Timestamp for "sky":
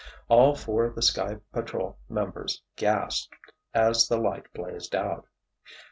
1.03-1.37